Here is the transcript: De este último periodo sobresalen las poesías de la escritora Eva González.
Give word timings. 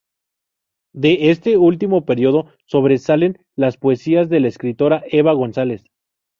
De 0.95 1.29
este 1.29 1.57
último 1.57 2.05
periodo 2.05 2.47
sobresalen 2.65 3.37
las 3.55 3.77
poesías 3.77 4.29
de 4.29 4.39
la 4.39 4.47
escritora 4.47 5.03
Eva 5.11 5.31
González. 5.33 5.83